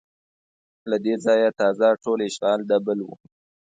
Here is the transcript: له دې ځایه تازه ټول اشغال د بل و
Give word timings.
له 0.89 0.97
دې 1.05 1.15
ځایه 1.25 1.49
تازه 1.59 1.87
ټول 2.03 2.19
اشغال 2.29 2.59
د 2.69 2.71
بل 2.85 2.97
و 3.03 3.09